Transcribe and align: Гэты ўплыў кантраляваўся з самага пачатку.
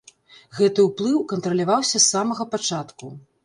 Гэты 0.59 0.85
ўплыў 0.87 1.21
кантраляваўся 1.33 1.97
з 1.99 2.05
самага 2.13 2.51
пачатку. 2.59 3.17